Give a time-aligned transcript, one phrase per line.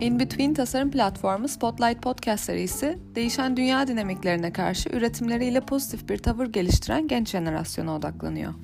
[0.00, 6.46] In Between tasarım platformu Spotlight Podcast serisi, değişen dünya dinamiklerine karşı üretimleriyle pozitif bir tavır
[6.46, 8.54] geliştiren genç jenerasyona odaklanıyor.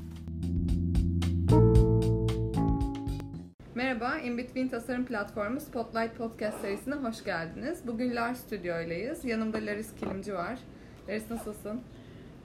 [3.75, 7.79] Merhaba, In Between tasarım platformu Spotlight Podcast serisine hoş geldiniz.
[7.87, 9.25] Bugün Lars Stüdyo'yleyiz.
[9.25, 10.59] Yanımda Laris Kilimci var.
[11.09, 11.81] Laris nasılsın?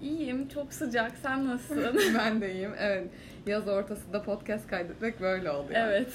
[0.02, 1.12] İyiyim, çok sıcak.
[1.21, 2.00] Sen nasılsın?
[2.18, 2.71] ben de iyiyim.
[2.80, 3.08] Evet,
[3.46, 5.80] yaz ortasında podcast kaydetmek böyle oluyor.
[5.80, 6.14] evet.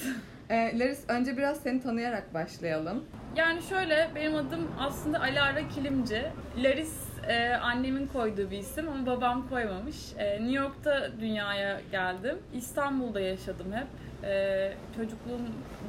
[0.49, 3.05] Ee, Laris, önce biraz seni tanıyarak başlayalım.
[3.35, 6.21] Yani şöyle, benim adım aslında Alara Kilimci.
[6.57, 9.95] Laris e, annemin koyduğu bir isim ama babam koymamış.
[10.17, 12.37] E, New York'ta dünyaya geldim.
[12.53, 13.87] İstanbul'da yaşadım hep.
[14.29, 15.41] E, çocukluğum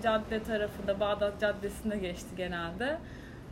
[0.02, 2.98] cadde tarafında, Bağdat Caddesi'nde geçti genelde.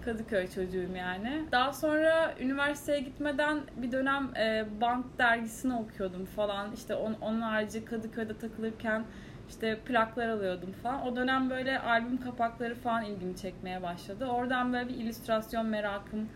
[0.05, 1.43] Kadıköy çocuğuyum yani.
[1.53, 6.73] Daha sonra üniversiteye gitmeden bir dönem e, Band dergisini okuyordum falan.
[6.73, 9.05] İşte on, onun harici Kadıköy'de takılırken
[9.49, 11.07] işte plaklar alıyordum falan.
[11.07, 14.27] O dönem böyle albüm kapakları falan ilgimi çekmeye başladı.
[14.27, 16.29] Oradan böyle bir illüstrasyon merakım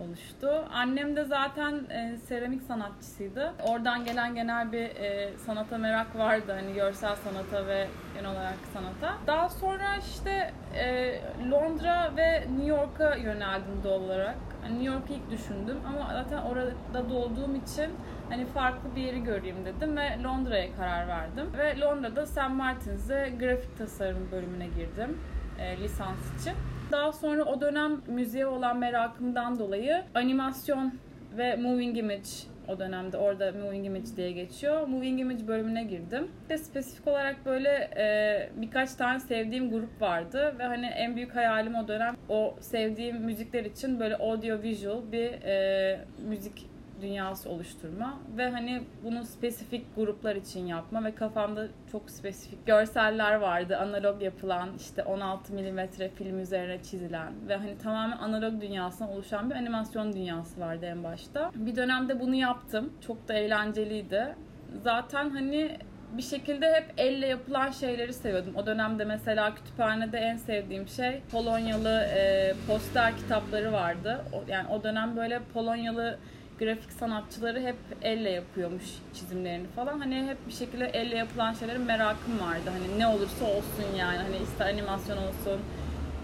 [0.00, 0.64] oluştu.
[0.72, 3.52] Annem de zaten e, seramik sanatçısıydı.
[3.68, 6.52] Oradan gelen genel bir e, sanata merak vardı.
[6.60, 9.16] Hani görsel sanata ve genel olarak sanata.
[9.26, 11.14] Daha sonra işte e,
[11.50, 14.36] Londra ve New York'a yöneldim doğal olarak.
[14.62, 17.90] Hani New York'u ilk düşündüm ama zaten orada doğduğum için
[18.28, 21.46] hani farklı bir yeri göreyim dedim ve Londra'ya karar verdim.
[21.58, 22.50] Ve Londra'da St.
[22.50, 25.18] Martin's'de grafik tasarım bölümüne girdim
[25.58, 26.52] e, lisans için.
[26.92, 30.94] Daha sonra o dönem müziğe olan merakımdan dolayı animasyon
[31.38, 34.86] ve moving image o dönemde orada Moving Image diye geçiyor.
[34.86, 36.28] Moving Image bölümüne girdim.
[36.48, 41.74] De spesifik olarak böyle e, birkaç tane sevdiğim grup vardı ve hani en büyük hayalim
[41.74, 46.66] o dönem o sevdiğim müzikler için böyle audio visual bir e, müzik
[47.02, 53.76] dünyası oluşturma ve hani bunu spesifik gruplar için yapma ve kafamda çok spesifik görseller vardı.
[53.76, 59.54] Analog yapılan işte 16 milimetre film üzerine çizilen ve hani tamamen analog dünyasından oluşan bir
[59.54, 61.50] animasyon dünyası vardı en başta.
[61.54, 62.92] Bir dönemde bunu yaptım.
[63.06, 64.36] Çok da eğlenceliydi.
[64.82, 65.78] Zaten hani
[66.16, 68.54] bir şekilde hep elle yapılan şeyleri seviyordum.
[68.56, 74.24] O dönemde mesela kütüphanede en sevdiğim şey Polonyalı e, poster kitapları vardı.
[74.32, 76.18] O, yani o dönem böyle Polonyalı
[76.58, 78.84] grafik sanatçıları hep elle yapıyormuş
[79.14, 79.98] çizimlerini falan.
[79.98, 82.70] Hani hep bir şekilde elle yapılan şeylerin merakım vardı.
[82.70, 84.18] Hani ne olursa olsun yani.
[84.18, 85.60] Hani ister animasyon olsun,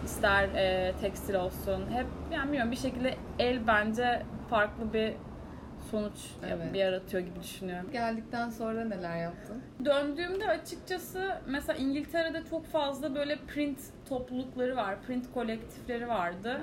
[0.04, 1.84] ister e, tekstil olsun.
[1.92, 5.12] Hep yani bilmiyorum bir şekilde el bence farklı bir
[5.90, 6.72] sonuç evet.
[6.72, 7.90] bir yaratıyor gibi düşünüyorum.
[7.92, 9.62] Geldikten sonra neler yaptın?
[9.84, 16.60] Döndüğümde açıkçası mesela İngiltere'de çok fazla böyle print toplulukları var, print kolektifleri vardı.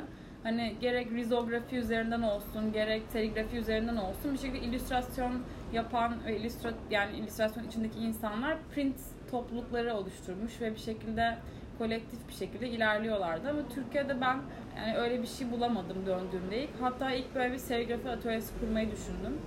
[0.48, 5.42] Hani gerek rizografi üzerinden olsun, gerek serigrafi üzerinden olsun bir şekilde illüstrasyon
[5.74, 8.96] yapan ve illüstra yani illüstrasyon içindeki insanlar print
[9.32, 11.38] toplulukları oluşturmuş ve bir şekilde
[11.78, 13.50] kolektif bir şekilde ilerliyorlardı.
[13.50, 14.42] Ama Türkiye'de ben
[14.78, 16.82] yani öyle bir şey bulamadım döndüğümde ilk.
[16.82, 19.42] Hatta ilk böyle bir serigrafi atölyesi kurmayı düşündüm.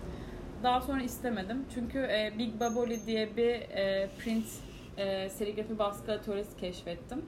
[0.62, 1.64] Daha sonra istemedim.
[1.74, 4.46] Çünkü e, Big Baboli diye bir e, print
[4.96, 7.24] e, serigrafi baskı atölyesi keşfettim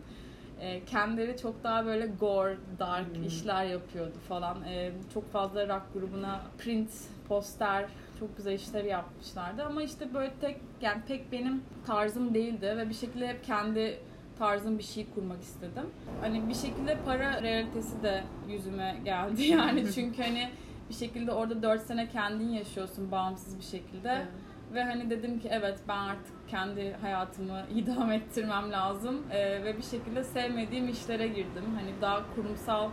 [0.63, 3.25] e, kendileri çok daha böyle gore, dark hmm.
[3.25, 4.63] işler yapıyordu falan.
[4.63, 6.91] E, çok fazla rock grubuna print,
[7.29, 7.85] poster,
[8.19, 9.63] çok güzel işler yapmışlardı.
[9.63, 13.99] Ama işte böyle tek, yani pek benim tarzım değildi ve bir şekilde hep kendi
[14.39, 15.87] tarzım bir şey kurmak istedim.
[16.21, 20.51] Hani bir şekilde para realitesi de yüzüme geldi yani çünkü hani
[20.89, 24.11] bir şekilde orada 4 sene kendin yaşıyorsun bağımsız bir şekilde.
[24.11, 24.29] Evet
[24.75, 29.83] ve hani dedim ki evet ben artık kendi hayatımı idam ettirmem lazım ee, ve bir
[29.83, 31.65] şekilde sevmediğim işlere girdim.
[31.75, 32.91] Hani daha kurumsal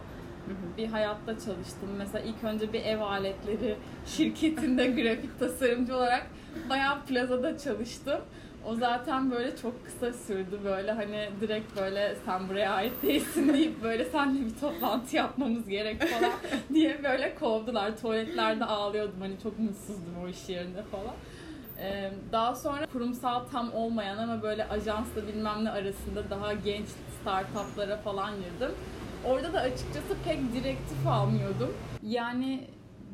[0.78, 1.90] bir hayatta çalıştım.
[1.98, 3.76] Mesela ilk önce bir ev aletleri
[4.06, 6.28] şirketinde grafik tasarımcı olarak
[6.70, 8.20] bayağı plazada çalıştım.
[8.66, 13.84] O zaten böyle çok kısa sürdü böyle hani direkt böyle sen buraya ait değilsin deyip
[13.84, 16.32] böyle senle bir toplantı yapmamız gerek falan
[16.74, 17.98] diye böyle kovdular.
[17.98, 21.14] Tuvaletlerde ağlıyordum hani çok mutsuzdum o iş yerinde falan.
[22.32, 26.88] Daha sonra kurumsal tam olmayan ama böyle ajansla bilmem ne arasında daha genç
[27.22, 28.76] startuplara falan girdim.
[29.26, 31.74] Orada da açıkçası pek direktif almıyordum.
[32.04, 32.68] Yani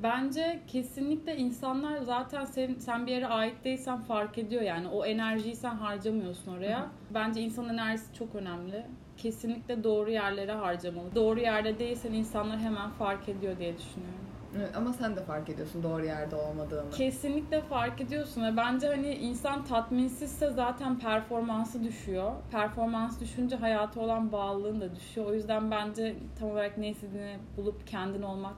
[0.03, 4.87] bence kesinlikle insanlar zaten sen, sen bir yere ait değilsen fark ediyor yani.
[4.87, 6.87] O enerjiyi sen harcamıyorsun oraya.
[7.13, 8.85] Bence insan enerjisi çok önemli.
[9.17, 11.15] Kesinlikle doğru yerlere harcamalı.
[11.15, 14.24] Doğru yerde değilsen insanlar hemen fark ediyor diye düşünüyorum.
[14.57, 16.89] Evet, ama sen de fark ediyorsun doğru yerde olmadığını.
[16.91, 22.31] Kesinlikle fark ediyorsun ve bence hani insan tatminsizse zaten performansı düşüyor.
[22.51, 25.27] Performans düşünce hayatı olan bağlılığın da düşüyor.
[25.27, 28.55] O yüzden bence tam olarak ne istediğini bulup kendin olmak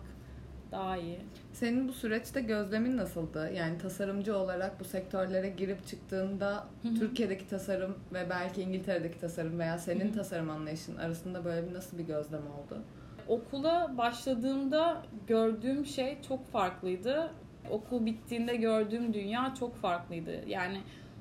[0.71, 1.19] daha iyi.
[1.53, 3.51] Senin bu süreçte gözlemin nasıldı?
[3.53, 6.67] Yani tasarımcı olarak bu sektörlere girip çıktığında.
[6.99, 12.03] Türkiye'deki tasarım ve belki İngiltere'deki tasarım veya senin tasarım anlayışın arasında böyle bir nasıl bir
[12.03, 12.81] gözlem oldu?
[13.27, 17.31] Okula başladığımda gördüğüm şey çok farklıydı.
[17.69, 20.43] Okul bittiğinde gördüğüm dünya çok farklıydı.
[20.47, 20.77] Yani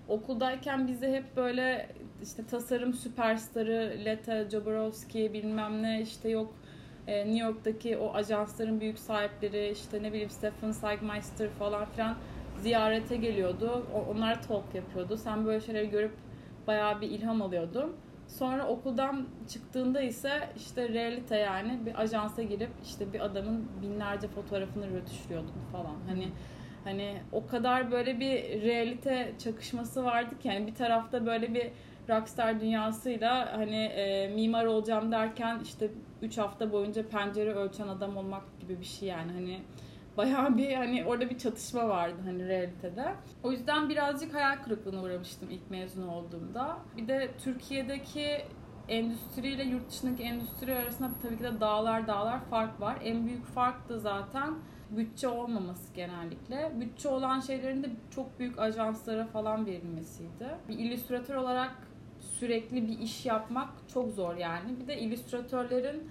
[0.09, 1.89] okuldayken bize hep böyle
[2.23, 6.55] işte tasarım süperstarı Leta Jaborowski bilmem ne işte yok
[7.07, 12.17] e, New York'taki o ajansların büyük sahipleri işte ne bileyim Stephen Seigmeister falan filan
[12.63, 13.87] ziyarete geliyordu.
[14.11, 15.17] Onlar talk yapıyordu.
[15.17, 16.13] Sen böyle şeyleri görüp
[16.67, 17.97] bayağı bir ilham alıyordun.
[18.29, 24.91] Sonra okuldan çıktığında ise işte realite yani bir ajansa girip işte bir adamın binlerce fotoğrafını
[24.91, 25.97] rötuşluyordun falan.
[26.09, 26.29] Hani
[26.85, 31.71] hani o kadar böyle bir realite çakışması vardı ki yani bir tarafta böyle bir
[32.09, 35.91] rockstar dünyasıyla hani e, mimar olacağım derken işte
[36.23, 39.61] 3 hafta boyunca pencere ölçen adam olmak gibi bir şey yani hani
[40.17, 43.15] bayağı bir hani orada bir çatışma vardı hani realitede.
[43.43, 46.79] O yüzden birazcık hayal kırıklığına uğramıştım ilk mezun olduğumda.
[46.97, 48.45] Bir de Türkiye'deki
[48.89, 52.99] endüstriyle yurt dışındaki endüstri arasında tabii ki de dağlar dağlar fark var.
[53.05, 54.55] En büyük fark da zaten
[54.91, 56.73] bütçe olmaması genellikle.
[56.81, 60.49] Bütçe olan şeylerin de çok büyük ajanslara falan verilmesiydi.
[60.69, 61.75] Bir illüstratör olarak
[62.21, 64.81] sürekli bir iş yapmak çok zor yani.
[64.81, 66.11] Bir de illüstratörlerin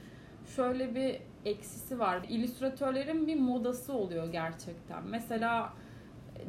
[0.56, 2.20] şöyle bir eksisi var.
[2.30, 5.08] İllüstratörlerin bir modası oluyor gerçekten.
[5.08, 5.74] Mesela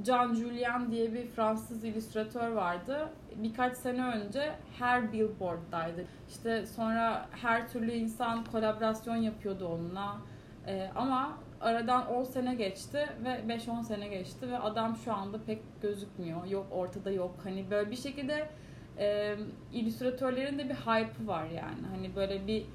[0.04, 3.08] Jean Julien diye bir Fransız illüstratör vardı.
[3.36, 6.04] Birkaç sene önce her billboarddaydı.
[6.28, 10.16] İşte sonra her türlü insan kolaborasyon yapıyordu onunla.
[10.66, 15.62] Ee, ama aradan 10 sene geçti ve 5-10 sene geçti ve adam şu anda pek
[15.82, 16.46] gözükmüyor.
[16.46, 17.34] Yok ortada yok.
[17.44, 18.48] Hani böyle bir şekilde
[18.98, 19.36] e,
[19.72, 21.86] illüstratörlerin de bir hype'ı var yani.
[21.94, 22.66] Hani böyle bir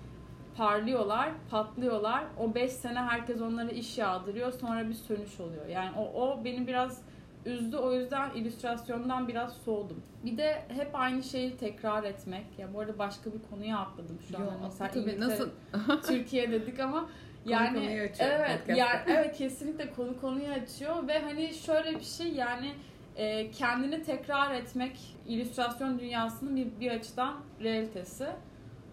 [0.57, 2.23] parlıyorlar, patlıyorlar.
[2.39, 4.51] O 5 sene herkes onlara iş yağdırıyor.
[4.51, 5.67] Sonra bir sönüş oluyor.
[5.67, 7.01] Yani o, o beni biraz
[7.45, 7.77] üzdü.
[7.77, 10.03] O yüzden illüstrasyondan biraz soğudum.
[10.25, 12.45] Bir de hep aynı şeyi tekrar etmek.
[12.57, 14.41] Ya bu arada başka bir konuya atladım şu an.
[14.41, 14.49] Yo,
[14.79, 15.49] Hani tabii, nasıl?
[16.07, 21.19] Türkiye dedik ama Konu yani konuyu açıyor evet yani evet kesinlikle konu konuyu açıyor ve
[21.19, 22.73] hani şöyle bir şey yani
[23.15, 28.27] e, kendini tekrar etmek illüstrasyon dünyasının bir, bir açıdan realitesi.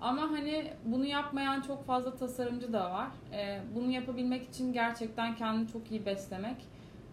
[0.01, 3.09] Ama hani bunu yapmayan çok fazla tasarımcı da var.
[3.33, 6.57] E, bunu yapabilmek için gerçekten kendini çok iyi beslemek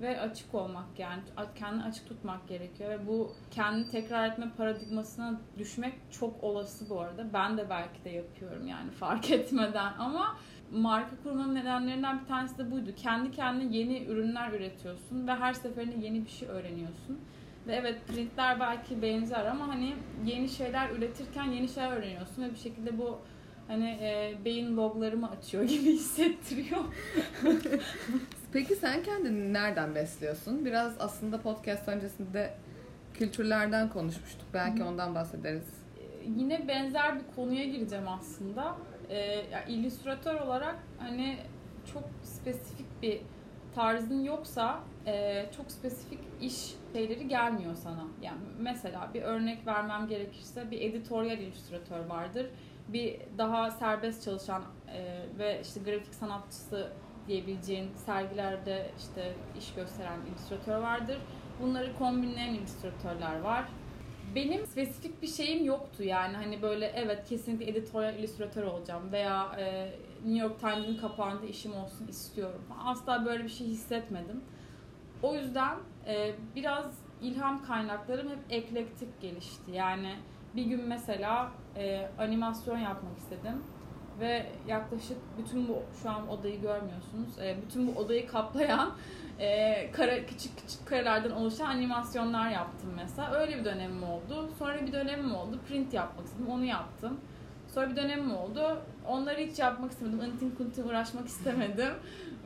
[0.02, 1.22] ve açık olmak yani
[1.56, 7.34] kendini açık tutmak gerekiyor ve bu kendini tekrar etme paradigmasına düşmek çok olası bu arada.
[7.34, 10.38] Ben de belki de yapıyorum yani fark etmeden ama
[10.72, 12.90] marka kurmanın nedenlerinden bir tanesi de buydu.
[12.96, 17.20] Kendi kendine yeni ürünler üretiyorsun ve her seferinde yeni bir şey öğreniyorsun.
[17.68, 19.96] Ve evet printler belki benzer ama hani
[20.26, 23.20] yeni şeyler üretirken yeni şeyler öğreniyorsun ve bir şekilde bu
[23.68, 26.80] hani e, beyin loglarımı açıyor gibi hissettiriyor.
[28.54, 30.66] Peki sen kendini nereden besliyorsun?
[30.66, 32.54] Biraz aslında podcast öncesinde
[33.14, 34.48] kültürlerden konuşmuştuk.
[34.54, 35.68] Belki Hı ondan bahsederiz.
[36.00, 36.04] E,
[36.38, 38.76] yine benzer bir konuya gireceğim aslında.
[39.10, 39.18] E,
[39.52, 41.38] ya illüstratör olarak hani
[41.94, 43.22] çok spesifik bir
[43.76, 48.08] tarzın yoksa e, çok spesifik iş şeyleri gelmiyor sana.
[48.22, 52.48] Yani mesela bir örnek vermem gerekirse bir editoryal illüstratör vardır.
[52.88, 56.92] Bir daha serbest çalışan e, ve işte grafik sanatçısı
[57.28, 61.18] diyebileceğin sergilerde işte iş gösteren illüstratör vardır.
[61.62, 63.66] Bunları kombinleyen illüstratörler var.
[64.36, 69.90] Benim spesifik bir şeyim yoktu yani hani böyle evet kesinlikle editoryal illüstratör olacağım veya e,
[70.26, 72.62] New York Times'ın kapağında işim olsun istiyorum.
[72.86, 74.42] Asla böyle bir şey hissetmedim.
[75.24, 79.72] O yüzden e, biraz ilham kaynaklarım hep eklektik gelişti.
[79.72, 80.16] Yani
[80.56, 83.64] bir gün mesela e, animasyon yapmak istedim
[84.20, 87.40] ve yaklaşık bütün bu şu an odayı görmüyorsunuz.
[87.40, 88.94] E, bütün bu odayı kaplayan
[89.40, 93.32] e, kara, küçük küçük karelerden oluşan animasyonlar yaptım mesela.
[93.32, 94.50] Öyle bir dönemim oldu.
[94.60, 95.60] Sonra bir dönemim oldu.
[95.68, 96.48] Print yapmak istedim.
[96.48, 97.20] Onu yaptım.
[97.68, 98.82] Sonra bir dönemim oldu.
[99.08, 100.20] Onları hiç yapmak istemedim.
[100.20, 101.94] Antin kuntin uğraşmak istemedim.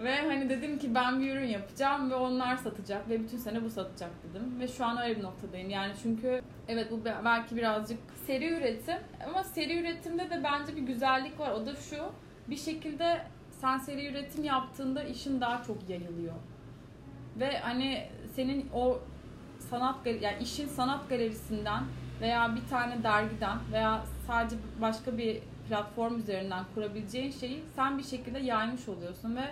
[0.03, 3.69] Ve hani dedim ki ben bir ürün yapacağım ve onlar satacak ve bütün sene bu
[3.69, 4.59] satacak dedim.
[4.59, 5.69] Ve şu an öyle bir noktadayım.
[5.69, 11.39] Yani çünkü evet bu belki birazcık seri üretim ama seri üretimde de bence bir güzellik
[11.39, 11.51] var.
[11.51, 11.97] O da şu.
[12.47, 13.21] Bir şekilde
[13.61, 16.35] sen seri üretim yaptığında işin daha çok yayılıyor.
[17.39, 18.99] Ve hani senin o
[19.59, 21.83] sanat yani işin sanat galerisinden
[22.21, 25.39] veya bir tane dergiden veya sadece başka bir
[25.69, 29.43] platform üzerinden kurabileceğin şeyi sen bir şekilde yaymış oluyorsun ve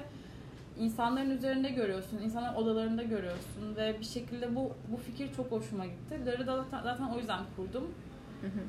[0.79, 6.25] insanların üzerinde görüyorsun, insanların odalarında görüyorsun ve bir şekilde bu bu fikir çok hoşuma gitti.
[6.25, 7.91] Ları da zaten, zaten o yüzden kurdum.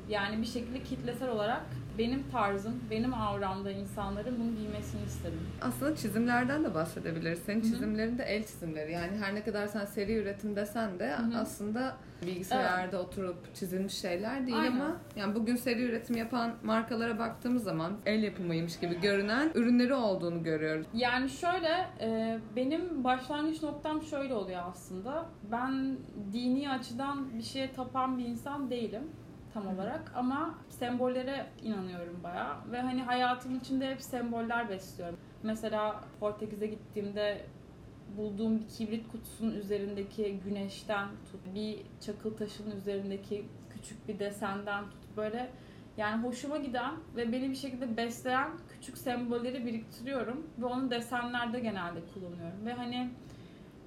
[0.09, 1.61] Yani bir şekilde kitlesel olarak
[1.97, 5.39] benim tarzım, benim avramda insanların bunu giymesini istedim.
[5.61, 7.39] Aslında çizimlerden de bahsedebiliriz.
[7.39, 8.91] Senin çizimlerin de el çizimleri.
[8.91, 11.39] Yani her ne kadar sen seri üretim desen de Hı-hı.
[11.39, 13.07] aslında bilgisayarda evet.
[13.07, 14.71] oturup çizilmiş şeyler değil Aynen.
[14.71, 20.43] ama yani bugün seri üretim yapan markalara baktığımız zaman el yapımıymış gibi görünen ürünleri olduğunu
[20.43, 20.87] görüyoruz.
[20.93, 25.25] Yani şöyle e, benim başlangıç noktam şöyle oluyor aslında.
[25.51, 25.97] Ben
[26.33, 29.03] dini açıdan bir şeye tapan bir insan değilim
[29.53, 35.17] tam olarak ama sembollere inanıyorum bayağı ve hani hayatım içinde hep semboller besliyorum.
[35.43, 37.45] Mesela Portekiz'e gittiğimde
[38.17, 45.17] bulduğum bir kibrit kutusunun üzerindeki güneşten tut, bir çakıl taşının üzerindeki küçük bir desenden tut
[45.17, 45.49] böyle
[45.97, 51.99] yani hoşuma giden ve beni bir şekilde besleyen küçük sembolleri biriktiriyorum ve onu desenlerde genelde
[52.13, 53.09] kullanıyorum ve hani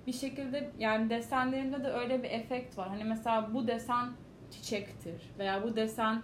[0.06, 2.88] bir şekilde yani desenlerimde de öyle bir efekt var.
[2.88, 4.08] Hani mesela bu desen
[4.52, 6.22] çiçektir veya bu desen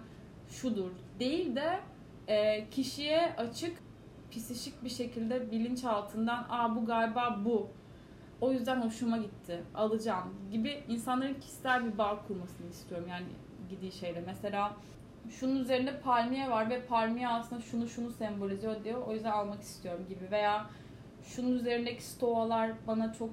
[0.49, 1.79] şudur değil de
[2.27, 3.77] e, kişiye açık
[4.31, 7.69] psişik bir şekilde bilinçaltından aa bu galiba bu
[8.41, 13.25] o yüzden hoşuma gitti alacağım gibi insanların kişisel bir bağ kurmasını istiyorum yani
[13.69, 14.23] gidiği şeyle.
[14.25, 14.75] Mesela
[15.29, 20.05] şunun üzerinde palmiye var ve palmiye aslında şunu şunu sembolize ediyor o yüzden almak istiyorum
[20.09, 20.69] gibi veya
[21.23, 23.29] şunun üzerindeki stoğalar bana çok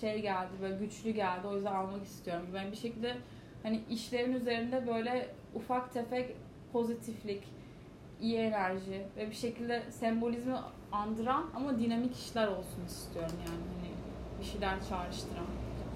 [0.00, 3.16] şey geldi böyle güçlü geldi o yüzden almak istiyorum yani bir şekilde
[3.62, 6.36] hani işlerin üzerinde böyle ufak tefek
[6.72, 7.42] pozitiflik,
[8.20, 10.54] iyi enerji ve bir şekilde sembolizmi
[10.92, 13.92] andıran ama dinamik işler olsun istiyorum yani hani
[14.40, 15.46] bir şeyler çağrıştıran.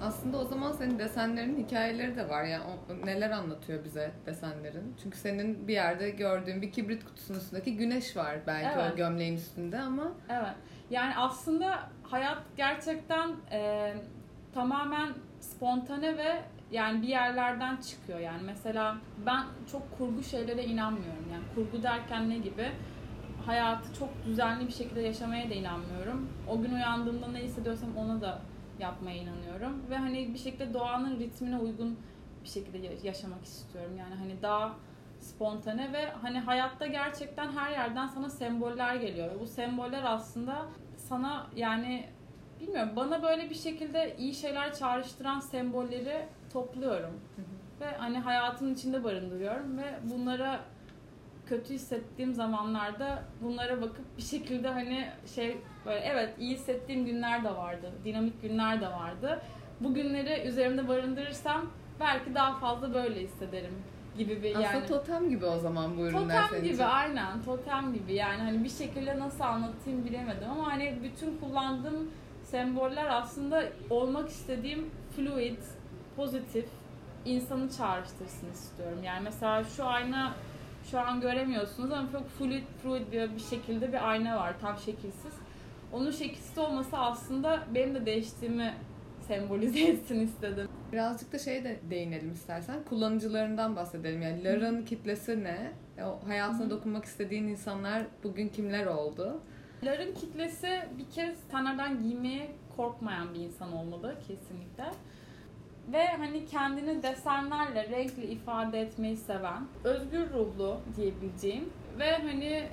[0.01, 4.95] Aslında o zaman senin desenlerin hikayeleri de var yani o, neler anlatıyor bize desenlerin.
[5.03, 8.93] Çünkü senin bir yerde gördüğün bir kibrit kutusunun üstündeki güneş var belki evet.
[8.93, 10.11] o gömleğin üstünde ama.
[10.29, 10.55] Evet.
[10.89, 13.93] Yani aslında hayat gerçekten e,
[14.53, 16.41] tamamen spontane ve
[16.73, 18.41] yani bir yerlerden çıkıyor yani.
[18.43, 21.25] Mesela ben çok kurgu şeylere inanmıyorum.
[21.33, 22.71] Yani kurgu derken ne gibi?
[23.45, 26.29] Hayatı çok düzenli bir şekilde yaşamaya da inanmıyorum.
[26.47, 28.41] O gün uyandığımda ne hissediyorsam ona da
[28.79, 29.83] yapmaya inanıyorum.
[29.89, 31.97] Ve hani bir şekilde doğanın ritmine uygun
[32.43, 33.97] bir şekilde yaşamak istiyorum.
[33.97, 34.75] Yani hani daha
[35.19, 39.31] spontane ve hani hayatta gerçekten her yerden sana semboller geliyor.
[39.39, 40.65] Bu semboller aslında
[40.97, 42.05] sana yani
[42.61, 47.11] bilmiyorum bana böyle bir şekilde iyi şeyler çağrıştıran sembolleri topluyorum.
[47.35, 47.81] Hı hı.
[47.81, 50.59] Ve hani hayatın içinde barındırıyorum ve bunlara
[51.45, 57.55] kötü hissettiğim zamanlarda bunlara bakıp bir şekilde hani şey böyle evet iyi hissettiğim günler de
[57.55, 57.91] vardı.
[58.05, 59.41] Dinamik günler de vardı.
[59.79, 61.61] Bu günleri üzerimde barındırırsam
[61.99, 63.73] belki daha fazla böyle hissederim
[64.17, 64.67] gibi bir yani.
[64.67, 66.83] Aslında totem gibi o zaman bu ürünler totem senin gibi için.
[66.83, 72.11] aynen totem gibi yani hani bir şekilde nasıl anlatayım bilemedim ama hani bütün kullandığım
[72.43, 75.57] semboller aslında olmak istediğim fluid,
[76.15, 76.65] pozitif,
[77.25, 78.99] insanı çağrıştırsın istiyorum.
[79.03, 80.33] Yani mesela şu ayna
[80.91, 85.33] şu an göremiyorsunuz ama çok fluid, fluid bir, bir şekilde bir ayna var tam şekilsiz.
[85.93, 88.73] Onun şekilsiz olması aslında benim de değiştiğimi
[89.27, 90.67] sembolize etsin istedim.
[90.91, 92.83] Birazcık da şey de değinelim istersen.
[92.89, 94.21] Kullanıcılarından bahsedelim.
[94.21, 95.71] Yani Lara'nın kitlesi ne?
[96.03, 96.69] O hayatına Hı.
[96.69, 99.41] dokunmak istediğin insanlar bugün kimler oldu?
[99.83, 104.85] Lar'ın kitlesi bir kez tenlerden giymeye korkmayan bir insan olmalı kesinlikle.
[105.91, 112.67] Ve hani kendini desenlerle, renkle ifade etmeyi seven, özgür ruhlu diyebileceğim ve hani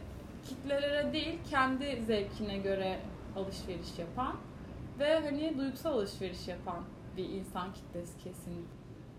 [0.45, 2.99] kitlelere değil kendi zevkine göre
[3.37, 4.37] alışveriş yapan
[4.99, 6.85] ve hani duygusal alışveriş yapan
[7.17, 8.67] bir insan kitlesi kesin.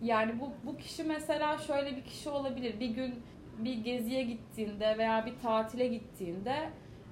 [0.02, 2.80] Yani bu, bu kişi mesela şöyle bir kişi olabilir.
[2.80, 3.24] Bir gün
[3.58, 6.70] bir geziye gittiğinde veya bir tatile gittiğinde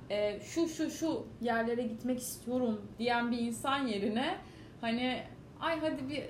[0.09, 4.37] e, şu şu şu yerlere gitmek istiyorum diyen bir insan yerine
[4.81, 5.23] hani
[5.61, 6.23] ay hadi bir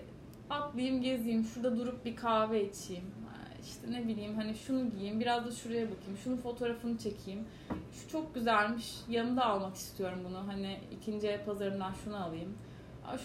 [0.50, 3.04] atlayayım gezeyim şurada durup bir kahve içeyim.
[3.64, 7.48] İşte ne bileyim hani şunu giyeyim biraz da şuraya bakayım şunun fotoğrafını çekeyim.
[7.92, 10.48] Şu çok güzelmiş yanımda almak istiyorum bunu.
[10.48, 12.58] Hani ikinci el pazarından şunu alayım.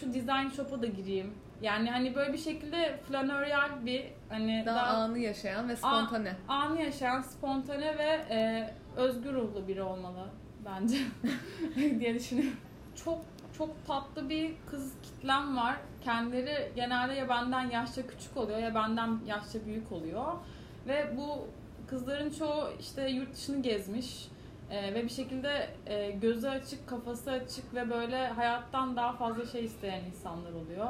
[0.00, 1.34] Şu design shop'a da gireyim.
[1.62, 6.36] Yani hani böyle bir şekilde flanöryal bir hani daha, daha anı yaşayan ve spontane.
[6.48, 10.28] An, anı yaşayan, spontane ve e, özgür ruhlu biri olmalı
[10.64, 10.96] bence
[12.00, 12.56] diye düşünüyorum.
[13.04, 13.18] Çok
[13.58, 15.76] çok tatlı bir kız kitlem var.
[16.04, 20.32] Kendileri genelde ya benden yaşça küçük oluyor ya benden yaşça büyük oluyor.
[20.88, 21.48] Ve bu
[21.86, 24.28] kızların çoğu işte yurt dışını gezmiş
[24.70, 29.64] ee, ve bir şekilde e, gözü açık, kafası açık ve böyle hayattan daha fazla şey
[29.64, 30.88] isteyen insanlar oluyor.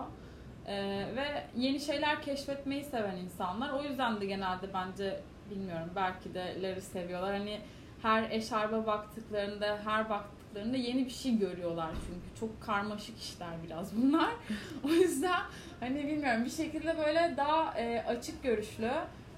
[0.67, 3.71] Ee, ve yeni şeyler keşfetmeyi seven insanlar.
[3.71, 7.33] O yüzden de genelde bence bilmiyorum belki de Larry seviyorlar.
[7.33, 7.61] Hani
[8.03, 12.41] her eşarba baktıklarında, her baktıklarında yeni bir şey görüyorlar çünkü.
[12.41, 14.31] Çok karmaşık işler biraz bunlar.
[14.85, 15.41] o yüzden
[15.81, 18.91] hani bilmiyorum bir şekilde böyle daha e, açık görüşlü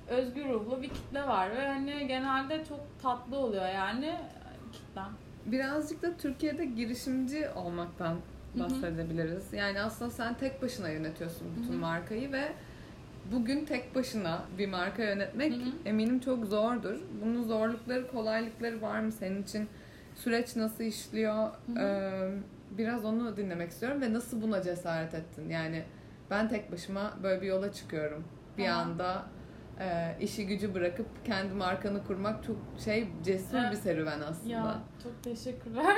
[0.09, 4.15] özgür ruhlu bir kitle var ve hani genelde çok tatlı oluyor yani
[4.73, 5.11] kitlem.
[5.47, 8.17] Birazcık da Türkiye'de girişimci olmaktan
[8.55, 9.53] bahsedebiliriz.
[9.53, 11.81] Yani aslında sen tek başına yönetiyorsun bütün Hı-hı.
[11.81, 12.53] markayı ve
[13.33, 15.73] bugün tek başına bir marka yönetmek Hı-hı.
[15.85, 16.97] eminim çok zordur.
[17.25, 19.69] Bunun zorlukları, kolaylıkları var mı senin için?
[20.17, 21.51] Süreç nasıl işliyor?
[21.79, 22.31] Ee,
[22.71, 25.49] biraz onu dinlemek istiyorum ve nasıl buna cesaret ettin?
[25.49, 25.85] Yani
[26.31, 28.25] ben tek başıma böyle bir yola çıkıyorum.
[28.59, 28.81] Bir Aha.
[28.81, 29.27] anda
[29.81, 33.73] e, işi gücü bırakıp kendi markanı kurmak çok şey cesur evet.
[33.73, 34.53] bir serüven aslında.
[34.53, 35.97] Ya çok teşekkürler.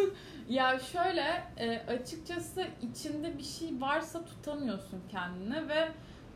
[0.48, 5.88] ya şöyle e, açıkçası içinde bir şey varsa tutamıyorsun kendini ve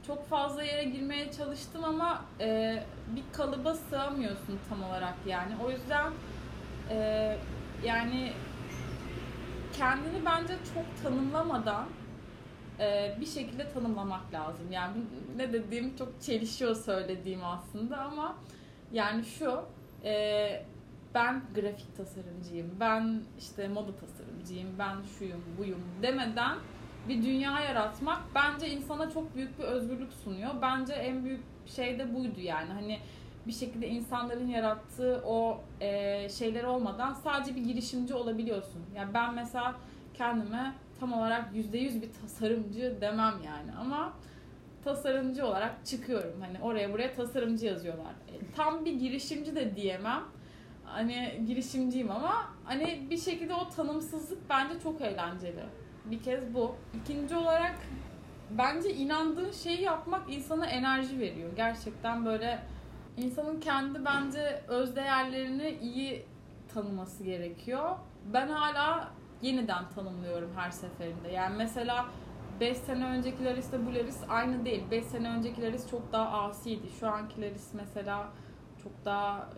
[0.07, 2.83] çok fazla yere girmeye çalıştım ama e,
[3.17, 5.53] bir kalıba sığamıyorsun tam olarak yani.
[5.65, 6.13] O yüzden
[6.91, 7.37] e,
[7.85, 8.33] yani
[9.73, 11.87] kendini bence çok tanımlamadan
[12.81, 14.73] e, bir şekilde tanımlamak lazım.
[14.73, 14.97] Yani
[15.37, 18.37] ne dediğim çok çelişiyor söylediğim aslında ama
[18.93, 19.65] yani şu
[20.05, 20.65] e,
[21.15, 26.59] ben grafik tasarımcıyım, ben işte moda tasarımcıyım, ben şuyum, buyum demeden
[27.09, 30.51] bir dünya yaratmak bence insana çok büyük bir özgürlük sunuyor.
[30.63, 32.73] Bence en büyük şey de buydu yani.
[32.73, 32.99] Hani
[33.47, 38.83] bir şekilde insanların yarattığı o e, şeyler olmadan sadece bir girişimci olabiliyorsun.
[38.97, 39.75] Yani ben mesela
[40.15, 44.13] kendime tam olarak yüzde yüz bir tasarımcı demem yani ama
[44.85, 46.41] tasarımcı olarak çıkıyorum.
[46.41, 48.13] Hani oraya buraya tasarımcı yazıyorlar.
[48.29, 50.23] E, tam bir girişimci de diyemem.
[50.85, 55.65] Hani girişimciyim ama hani bir şekilde o tanımsızlık bence çok eğlenceli.
[56.05, 56.77] Bir kez bu.
[57.03, 57.75] İkinci olarak
[58.51, 61.51] bence inandığın şeyi yapmak insana enerji veriyor.
[61.57, 62.59] Gerçekten böyle
[63.17, 66.27] insanın kendi bence öz değerlerini iyi
[66.75, 67.91] tanıması gerekiyor.
[68.33, 69.09] Ben hala
[69.43, 71.29] yeniden tanımlıyorum her seferinde.
[71.29, 72.07] Yani mesela
[72.61, 74.83] 5 sene önceki Laris ile bu Laris aynı değil.
[74.91, 76.87] 5 sene önceki Laris çok daha asiydi.
[77.01, 78.29] Şu anki Laris mesela
[78.83, 79.49] çok daha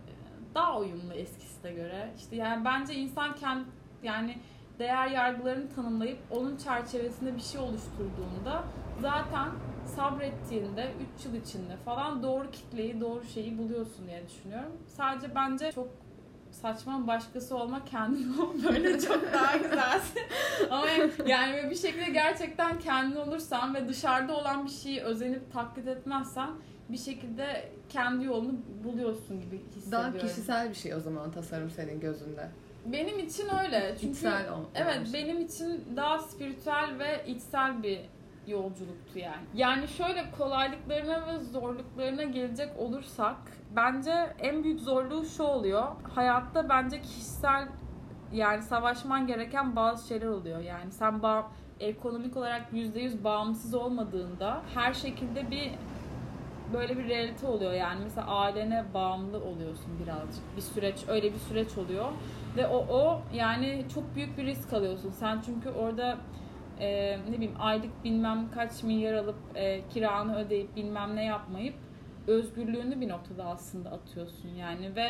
[0.54, 2.12] daha uyumlu eskisine göre.
[2.16, 3.64] İşte yani bence insan kendi
[4.02, 4.38] yani
[4.78, 8.64] değer yargılarını tanımlayıp onun çerçevesinde bir şey oluşturduğunda
[9.00, 9.48] zaten
[9.86, 14.72] sabrettiğinde 3 yıl içinde falan doğru kitleyi, doğru şeyi buluyorsun diye düşünüyorum.
[14.86, 15.88] Sadece bence çok
[16.50, 20.22] saçma başkası olma kendin ol böyle çok daha güzelsin.
[20.70, 20.86] Ama
[21.26, 26.50] yani bir şekilde gerçekten kendin olursan ve dışarıda olan bir şeyi özenip taklit etmezsen
[26.88, 30.14] bir şekilde kendi yolunu buluyorsun gibi hissediyorum.
[30.14, 32.48] Daha kişisel bir şey o zaman tasarım senin gözünde.
[32.86, 33.94] Benim için öyle.
[34.00, 35.22] Çünkü içsel evet şey.
[35.22, 38.00] benim için daha spiritüel ve içsel bir
[38.46, 39.44] yolculuktu yani.
[39.54, 43.36] Yani şöyle kolaylıklarına ve zorluklarına gelecek olursak
[43.76, 45.86] bence en büyük zorluğu şu oluyor.
[46.14, 47.68] Hayatta bence kişisel
[48.32, 50.60] yani savaşman gereken bazı şeyler oluyor.
[50.60, 55.72] Yani sen bağ, ekonomik olarak %100 bağımsız olmadığında her şekilde bir
[56.72, 61.78] böyle bir realite oluyor yani mesela ailene bağımlı oluyorsun birazcık bir süreç öyle bir süreç
[61.78, 62.06] oluyor
[62.56, 66.18] ve o o yani çok büyük bir risk alıyorsun sen çünkü orada
[66.80, 71.74] e, ne bileyim aylık bilmem kaç milyar alıp e, kiranı ödeyip bilmem ne yapmayıp
[72.26, 75.08] özgürlüğünü bir noktada aslında atıyorsun yani ve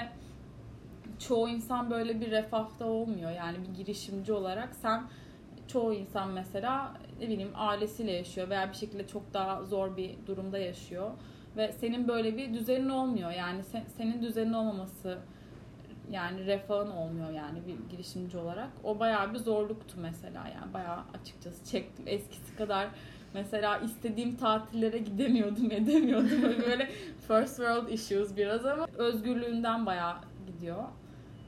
[1.19, 3.31] çoğu insan böyle bir refahta olmuyor.
[3.31, 5.03] Yani bir girişimci olarak sen
[5.69, 10.59] çoğu insan mesela ne bileyim ailesiyle yaşıyor veya bir şekilde çok daha zor bir durumda
[10.59, 11.11] yaşıyor
[11.57, 13.31] ve senin böyle bir düzenin olmuyor.
[13.31, 15.19] Yani sen, senin düzenin olmaması
[16.11, 18.69] yani refahın olmuyor yani bir girişimci olarak.
[18.85, 22.05] O bayağı bir zorluktu mesela yani bayağı açıkçası çektim.
[22.09, 22.89] Eskisi kadar
[23.35, 26.43] mesela istediğim tatillere gidemiyordum, edemiyordum.
[26.43, 26.91] Böyle
[27.29, 30.17] first world issues biraz ama özgürlüğünden bayağı
[30.47, 30.85] gidiyor.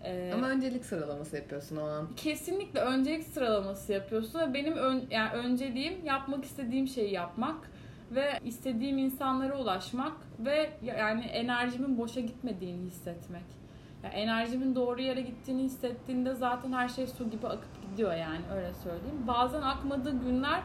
[0.04, 2.08] Ee, ama öncelik sıralaması yapıyorsun o an.
[2.16, 7.70] Kesinlikle öncelik sıralaması yapıyorsun ve benim ön, yani önceliğim yapmak istediğim şeyi yapmak
[8.10, 13.58] ve istediğim insanlara ulaşmak ve yani enerjimin boşa gitmediğini hissetmek.
[14.04, 18.74] Yani enerjimin doğru yere gittiğini hissettiğinde zaten her şey su gibi akıp gidiyor yani öyle
[18.74, 19.26] söyleyeyim.
[19.26, 20.60] Bazen akmadığı günler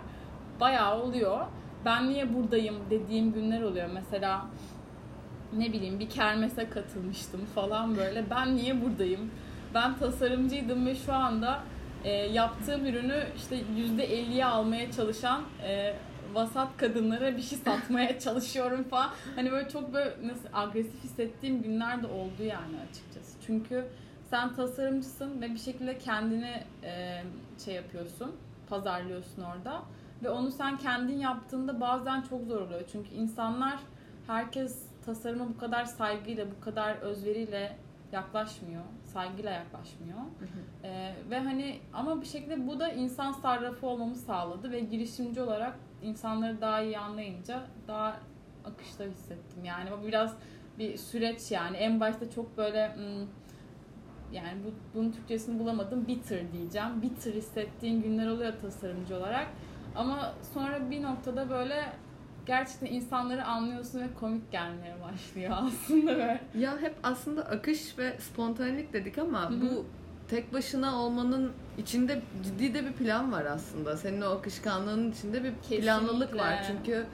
[0.60, 1.40] bayağı oluyor.
[1.86, 3.90] Ben niye buradayım dediğim günler oluyor.
[3.94, 4.46] Mesela
[5.58, 8.30] ne bileyim bir kermese katılmıştım falan böyle.
[8.30, 9.32] Ben niye buradayım?
[9.74, 11.60] Ben tasarımcıydım ve şu anda
[12.04, 15.94] e, yaptığım ürünü işte %50'ye almaya çalışan e,
[16.34, 19.10] vasat kadınlara bir şey satmaya çalışıyorum falan.
[19.36, 23.38] Hani böyle çok böyle nasıl agresif hissettiğim günler de oldu yani açıkçası.
[23.46, 23.86] Çünkü
[24.30, 27.24] sen tasarımcısın ve bir şekilde kendini e,
[27.66, 28.36] şey yapıyorsun,
[28.70, 29.82] pazarlıyorsun orada.
[30.24, 32.82] Ve onu sen kendin yaptığında bazen çok zor oluyor.
[32.92, 33.80] Çünkü insanlar,
[34.28, 37.78] herkes tasarıma bu kadar saygıyla, bu kadar özveriyle
[38.12, 38.84] yaklaşmıyor.
[39.06, 40.18] Saygıyla yaklaşmıyor.
[40.18, 40.88] Hı hı.
[40.88, 45.76] Ee, ve hani ama bir şekilde bu da insan sarrafı olmamı sağladı ve girişimci olarak
[46.04, 48.20] insanları daha iyi anlayınca daha
[48.66, 49.66] akışta hissettim.
[49.66, 50.36] Yani bu biraz
[50.80, 51.78] bir süreç yani.
[51.78, 53.28] En başta çok böyle hmm,
[54.32, 56.08] yani bu, bunun Türkçesini bulamadım.
[56.08, 57.02] Bitter diyeceğim.
[57.02, 59.48] Bitter hissettiğin günler oluyor tasarımcı olarak.
[59.96, 61.94] Ama sonra bir noktada böyle
[62.46, 66.42] gerçekten insanları anlıyorsun ve komik gelmeye başlıyor aslında böyle.
[66.58, 69.62] Ya hep aslında akış ve spontanelik dedik ama Hı hı.
[69.62, 69.86] bu
[70.30, 73.98] tek başına olmanın içinde ciddi de bir plan var aslında.
[73.98, 76.58] Senin o akışkanlığının içinde bir planlılık var.
[76.58, 76.84] Kesinlikle.
[76.86, 77.06] Çünkü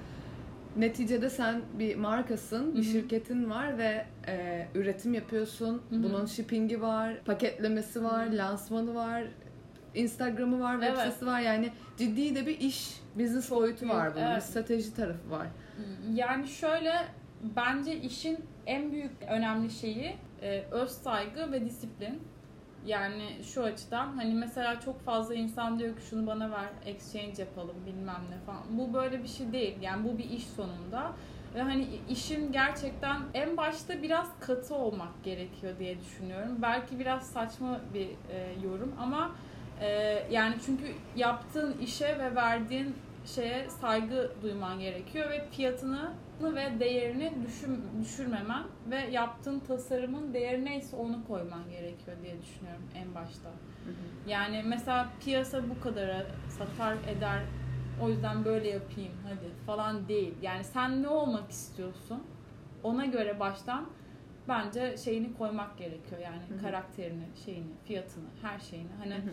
[0.78, 2.91] neticede sen bir markasın, bir Hı hı.
[2.91, 5.82] şirketin var ve e, üretim yapıyorsun.
[5.89, 6.04] Hı hı.
[6.04, 8.38] Bunun shippingi var, paketlemesi var, Hı hı.
[8.38, 9.24] lansmanı var,
[9.95, 11.00] Instagram'ı var, web Evet.
[11.00, 11.39] sitesi var.
[11.39, 14.26] Yani ciddi de bir iş, business Çok boyutu büyük, var bunun.
[14.26, 14.43] Bir evet.
[14.43, 15.48] strateji tarafı var.
[16.13, 16.93] Yani şöyle
[17.56, 22.22] bence işin en büyük önemli şeyi e, öz saygı ve disiplin.
[22.86, 27.76] Yani şu açıdan hani mesela çok fazla insan diyor ki şunu bana ver exchange yapalım
[27.86, 28.63] bilmem ne falan.
[28.70, 29.76] Bu böyle bir şey değil.
[29.82, 31.12] Yani bu bir iş sonunda.
[31.56, 36.58] Ve hani işin gerçekten en başta biraz katı olmak gerekiyor diye düşünüyorum.
[36.62, 39.32] Belki biraz saçma bir e, yorum ama
[39.82, 39.88] e,
[40.32, 40.84] yani çünkü
[41.15, 46.12] yaptığın işe ve verdiğin şeye saygı duyman gerekiyor ve fiyatını
[46.43, 53.15] ve değerini düşün, düşürmemen ve yaptığın tasarımın değeri neyse onu koyman gerekiyor diye düşünüyorum en
[53.15, 53.49] başta.
[54.28, 57.41] Yani mesela piyasa bu kadara satar eder
[58.02, 60.34] o yüzden böyle yapayım hadi falan değil.
[60.41, 62.23] Yani sen ne olmak istiyorsun
[62.84, 63.86] ona göre baştan
[64.47, 66.62] bence şeyini koymak gerekiyor yani Hı hı.
[66.62, 68.89] karakterini, şeyini, fiyatını, her şeyini.
[68.99, 69.32] Hani Hı hı.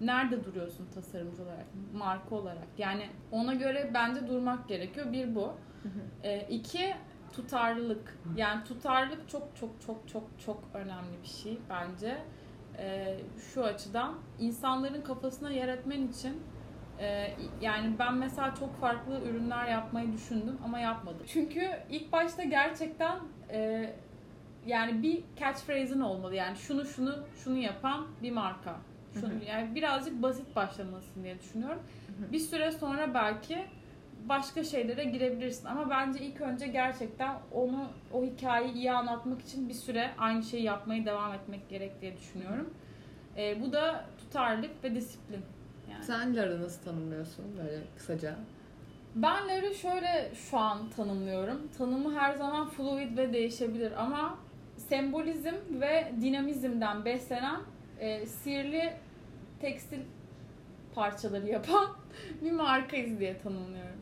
[0.00, 2.68] nerede duruyorsun tasarımcı olarak, marka olarak?
[2.78, 5.12] Yani ona göre bence durmak gerekiyor.
[5.12, 5.52] Bir bu.
[6.22, 6.94] E, iki
[7.32, 8.18] tutarlılık.
[8.36, 12.18] Yani tutarlılık çok çok çok çok çok önemli bir şey bence.
[12.78, 13.16] E,
[13.52, 16.42] şu açıdan insanların kafasına yer etmen için
[17.00, 21.22] e, yani ben mesela çok farklı ürünler yapmayı düşündüm ama yapmadım.
[21.26, 23.18] Çünkü ilk başta gerçekten
[23.50, 23.90] e,
[24.66, 26.34] yani bir catchphrase'in olmalı.
[26.34, 28.76] Yani şunu şunu şunu yapan bir marka.
[29.14, 29.44] Şunu, Hı hı.
[29.44, 31.82] yani birazcık basit başlamalısın diye düşünüyorum.
[32.18, 32.32] hı.
[32.32, 33.66] Bir süre sonra belki
[34.28, 39.74] başka şeylere girebilirsin ama bence ilk önce gerçekten onu o hikayeyi iyi anlatmak için bir
[39.74, 42.74] süre aynı şeyi yapmaya devam etmek gerek diye düşünüyorum.
[43.36, 45.40] Ee, bu da tutarlılık ve disiplin.
[45.90, 46.04] Yani.
[46.04, 48.36] Sen Lara nasıl tanımlıyorsun böyle kısaca?
[49.16, 51.68] Ben Larry şöyle şu an tanımlıyorum.
[51.78, 54.38] Tanımı her zaman fluid ve değişebilir ama
[54.76, 57.60] sembolizm ve dinamizmden beslenen
[57.98, 58.92] e, sihirli
[59.60, 60.00] tekstil
[60.94, 61.88] parçaları yapan
[62.42, 63.95] bir markayız diye tanımlıyorum.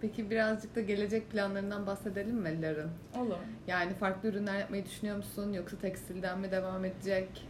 [0.00, 2.90] Peki birazcık da gelecek planlarından bahsedelim mi Lara'nın?
[3.18, 3.36] Olur.
[3.66, 5.52] Yani farklı ürünler yapmayı düşünüyor musun?
[5.52, 7.46] Yoksa tekstilden mi devam edecek?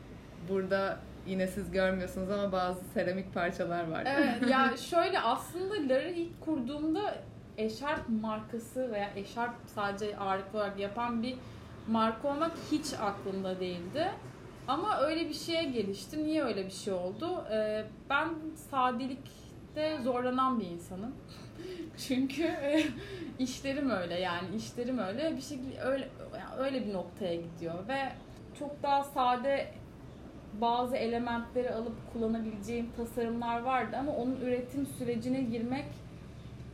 [0.48, 4.02] Burada yine siz görmüyorsunuz ama bazı seramik parçalar var.
[4.06, 7.14] Evet ya şöyle aslında Lara ilk kurduğumda
[7.58, 11.34] eşarp markası veya eşarp sadece ağırlıklı olarak yapan bir
[11.88, 14.10] marka olmak hiç aklımda değildi.
[14.68, 16.24] Ama öyle bir şeye gelişti.
[16.24, 17.44] Niye öyle bir şey oldu?
[17.52, 18.28] Ee, ben
[19.74, 21.14] sadelikte zorlanan bir insanım.
[22.08, 22.84] Çünkü e,
[23.38, 28.12] işlerim öyle yani işlerim öyle bir şekilde öyle yani öyle bir noktaya gidiyor ve
[28.58, 29.66] çok daha sade
[30.60, 35.86] bazı elementleri alıp kullanabileceğim tasarımlar vardı ama onun üretim sürecine girmek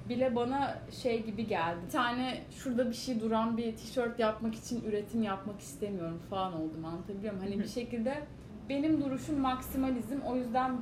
[0.08, 1.78] bile bana şey gibi geldi.
[1.86, 6.84] Bir tane şurada bir şey duran bir tişört yapmak için üretim yapmak istemiyorum falan oldum
[6.84, 7.50] anlatabiliyor muyum?
[7.50, 8.22] Hani bir şekilde
[8.68, 10.72] benim duruşum maksimalizm o yüzden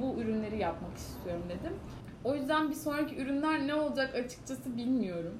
[0.00, 1.72] bu ürünleri yapmak istiyorum dedim.
[2.24, 5.38] O yüzden bir sonraki ürünler ne olacak açıkçası bilmiyorum.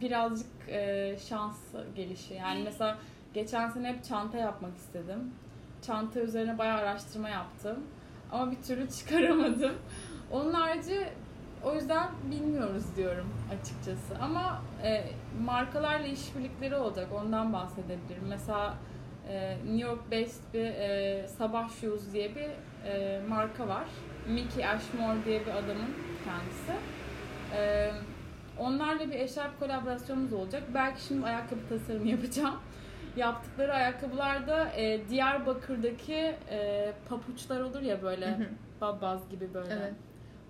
[0.00, 1.58] Birazcık e, şans
[1.96, 2.34] gelişi.
[2.34, 2.98] Yani mesela
[3.34, 5.32] geçen sene hep çanta yapmak istedim.
[5.82, 7.84] Çanta üzerine bayağı araştırma yaptım.
[8.32, 9.74] Ama bir türlü çıkaramadım.
[10.30, 11.06] Onun harici
[11.64, 14.18] o yüzden bilmiyoruz diyorum açıkçası.
[14.22, 15.04] Ama e,
[15.44, 17.08] markalarla işbirlikleri olacak.
[17.12, 18.24] Ondan bahsedebilirim.
[18.28, 18.74] Mesela
[19.28, 22.50] e, New York based bir e, Sabah Shoes diye bir
[22.88, 23.84] e, marka var.
[24.28, 25.90] Mickey Ashmore diye bir adamın
[26.24, 26.72] kendisi.
[27.56, 27.90] E,
[28.58, 30.62] onlarla bir eşarp kolaborasyonumuz olacak.
[30.74, 32.54] Belki şimdi ayakkabı tasarımı yapacağım.
[33.16, 38.38] Yaptıkları ayakkabılarda e, Diyarbakır'daki e, papuçlar olur ya böyle
[38.80, 39.74] babaz gibi böyle.
[39.74, 39.94] Evet.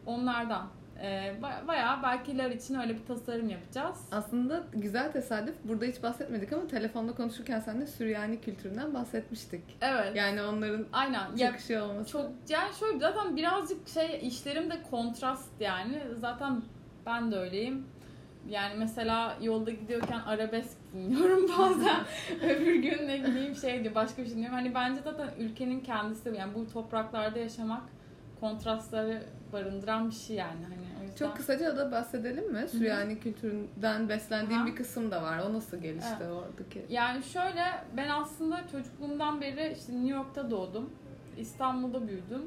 [0.06, 0.66] Onlardan.
[1.02, 4.08] E, ba- bayağı belki lar için öyle bir tasarım yapacağız.
[4.12, 5.54] Aslında güzel tesadüf.
[5.64, 9.62] Burada hiç bahsetmedik ama telefonda konuşurken sen de Süryani kültüründen bahsetmiştik.
[9.80, 10.16] Evet.
[10.16, 11.36] Yani onların Aynen.
[11.36, 12.10] Ya, çıkışı olması.
[12.10, 16.02] çok yani şöyle zaten birazcık şey işlerim de kontrast yani.
[16.20, 16.62] Zaten
[17.06, 17.86] ben de öyleyim.
[18.48, 22.00] Yani mesela yolda gidiyorken arabesk dinliyorum bazen.
[22.42, 24.56] Öbür gün ne bileyim şey diyor başka bir şey dinliyorum.
[24.56, 27.82] Hani bence zaten ülkenin kendisi yani bu topraklarda yaşamak
[28.40, 30.64] kontrastları barındıran bir şey yani.
[30.64, 30.83] Hani
[31.18, 32.68] Çok kısaca da bahsedelim mi?
[32.68, 34.68] Süryani kültüründen beslendiğim Aha.
[34.68, 35.38] bir kısım da var.
[35.38, 36.32] O nasıl gelişti Evet.
[36.32, 36.86] oradaki?
[36.88, 37.64] Yani şöyle
[37.96, 40.90] ben aslında çocukluğumdan beri işte New York'ta doğdum.
[41.36, 42.42] İstanbul'da büyüdüm.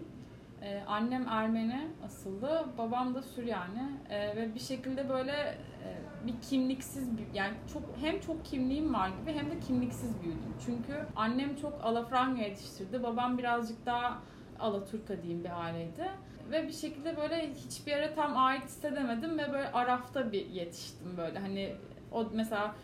[0.61, 7.17] Ee, annem Ermeni asıllı, babam da Süryani Ee, ve bir şekilde böyle e, bir kimliksiz
[7.17, 10.53] bir- yani çok hem çok kimliğim var gibi hem de kimliksiz büyüdüm.
[10.65, 13.03] Çünkü annem çok alafranga yetiştirdi.
[13.03, 14.17] Babam birazcık daha
[14.59, 16.09] Alaturka diyeyim bir aileydi.
[16.51, 21.39] Ve bir şekilde böyle hiçbir yere tam ait hissedemedim ve böyle arafta bir yetiştim böyle.
[21.39, 21.75] Hani
[22.11, 22.75] o mesela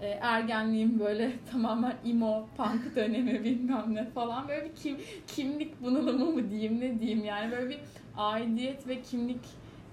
[0.00, 4.48] e, ergenliğim böyle tamamen emo, punk dönemi bilmem ne falan.
[4.48, 4.96] Böyle bir kim,
[5.26, 7.78] kimlik bunalımı mı diyeyim ne diyeyim yani böyle bir
[8.16, 9.44] aidiyet ve kimlik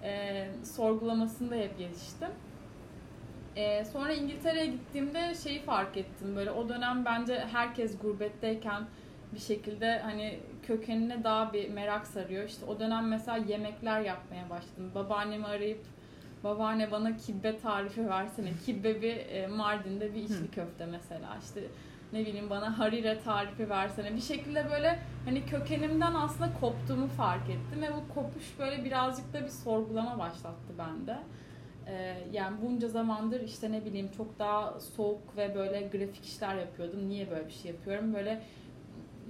[0.04, 2.30] e, sorgulamasında hep yetiştim.
[3.56, 8.84] E, sonra İngiltere'ye gittiğimde şeyi fark ettim böyle o dönem bence herkes gurbetteyken
[9.34, 12.44] bir şekilde hani kökenine daha bir merak sarıyor.
[12.44, 14.92] İşte o dönem mesela yemekler yapmaya başladım.
[14.96, 15.82] Babaannemi arayıp
[16.44, 18.50] babaanne bana kibbe tarifi versene.
[18.66, 21.38] Kibbe bir e, Mardin'de bir içli köfte mesela.
[21.44, 21.62] İşte
[22.14, 24.16] ne bileyim bana harire tarifi versene.
[24.16, 29.44] Bir şekilde böyle hani kökenimden aslında koptuğumu fark ettim ve bu kopuş böyle birazcık da
[29.44, 31.18] bir sorgulama başlattı bende.
[31.88, 37.10] Ee, yani bunca zamandır işte ne bileyim çok daha soğuk ve böyle grafik işler yapıyordum.
[37.10, 38.14] Niye böyle bir şey yapıyorum?
[38.14, 38.42] Böyle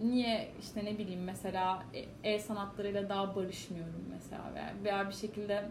[0.03, 1.83] niye işte ne bileyim mesela
[2.23, 5.65] el sanatlarıyla daha barışmıyorum mesela veya, veya bir şekilde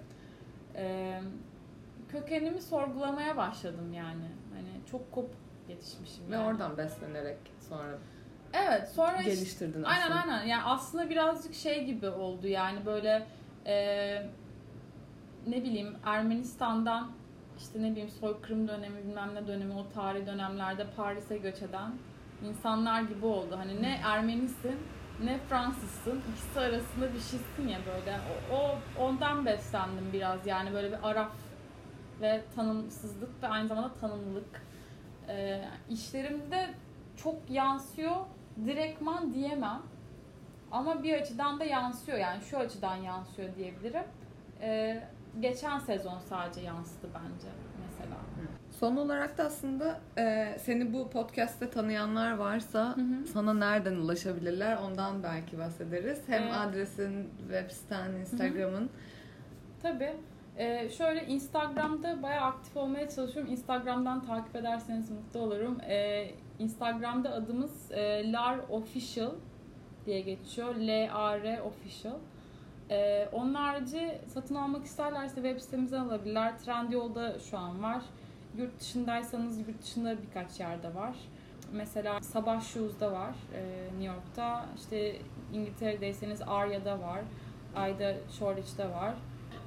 [0.74, 1.20] e,
[2.08, 4.24] kökenimi sorgulamaya başladım yani.
[4.54, 5.36] Hani çok kopuk
[5.68, 6.30] yetişmişim.
[6.30, 6.46] Ve yani.
[6.46, 7.38] oradan beslenerek
[7.68, 7.98] sonra
[8.52, 9.88] Evet sonra işte- geliştirdin aslında.
[9.88, 10.46] Aynen aynen.
[10.46, 13.26] Yani aslında birazcık şey gibi oldu yani böyle
[13.66, 14.26] e,
[15.46, 17.10] ne bileyim Ermenistan'dan
[17.58, 21.92] işte ne bileyim soykırım dönemi bilmem ne dönemi o tarihi dönemlerde Paris'e göç eden
[22.44, 23.56] insanlar gibi oldu.
[23.58, 24.78] Hani ne Ermenisin
[25.24, 26.22] ne Fransızsın.
[26.32, 28.18] İkisi arasında bir şeysin ya böyle.
[28.52, 31.32] O, o ondan beslendim biraz yani böyle bir araf
[32.20, 34.62] ve tanımsızlık ve aynı zamanda tanımlılık.
[35.28, 36.70] Ee, işlerimde
[37.16, 38.16] çok yansıyor.
[38.66, 39.82] Direktman diyemem.
[40.72, 44.04] Ama bir açıdan da yansıyor yani şu açıdan yansıyor diyebilirim.
[44.60, 45.02] Ee,
[45.40, 47.67] geçen sezon sadece yansıdı bence.
[48.80, 53.26] Son olarak da aslında e, seni bu podcast'te tanıyanlar varsa Hı hı.
[53.26, 56.18] sana nereden ulaşabilirler ondan belki bahsederiz.
[56.26, 56.54] Hem Evet.
[56.56, 58.90] adresin, web siten, Instagram'ın.
[59.82, 60.12] Tabii.
[60.56, 63.52] Ee, şöyle Instagram'da bayağı aktif olmaya çalışıyorum.
[63.52, 65.78] Instagram'dan takip ederseniz mutlu olurum.
[65.88, 69.30] Ee, Instagram'da adımız e, Lar Official
[70.06, 70.74] diye geçiyor.
[70.74, 72.16] L-A-R Official.
[72.90, 76.58] Ee, onun harici satın almak isterlerse web sitemizden alabilirler.
[76.58, 78.02] Trendyol'da şu an var.
[78.56, 81.16] Yurt dışındaysanız yurt dışında birkaç yerde var.
[81.72, 84.66] Mesela Sabah Shoes'da var e, New York'ta.
[84.76, 85.16] İşte
[85.52, 87.20] İngiltere'deyseniz Arya'da var.
[87.76, 89.14] Ayda Shoreditch'te var.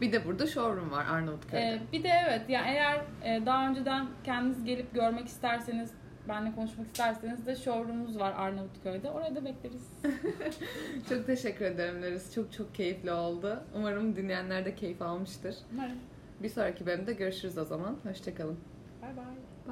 [0.02, 1.66] Bir de burada showroom var Arnavutköy'de.
[1.66, 5.92] Ee, bir de evet yani eğer e, daha önceden kendiniz gelip görmek isterseniz
[6.30, 9.10] benimle konuşmak isterseniz de showroom'umuz var Arnavutköy'de.
[9.10, 9.90] Oraya da bekleriz.
[11.10, 12.36] Çok teşekkür ederim Laris.
[12.36, 13.64] Çok çok keyifli oldu.
[13.76, 15.56] Umarım dinleyenler de keyif almıştır.
[15.74, 15.98] Umarım.
[16.44, 17.98] Bir sonraki bölümde görüşürüz o zaman.
[18.04, 18.58] Hoşçakalın.
[19.02, 19.26] Bye bye.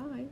[0.04, 0.28] Bye.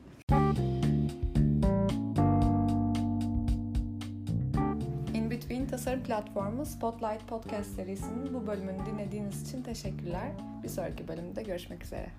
[5.14, 10.32] In Between tasarım platformu Spotlight Podcast serisinin bu bölümünü dinlediğiniz için teşekkürler.
[10.64, 12.10] Bir sonraki bölümde görüşmek üzere.